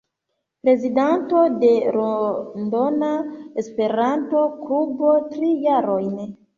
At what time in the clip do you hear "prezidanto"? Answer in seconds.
0.63-1.43